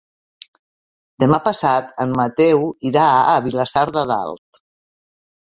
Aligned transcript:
Demà 1.23 1.37
passat 1.47 1.91
en 2.05 2.15
Mateu 2.21 2.65
irà 2.93 3.05
a 3.19 3.37
Vilassar 3.49 3.85
de 4.01 4.07
Dalt. 4.15 4.61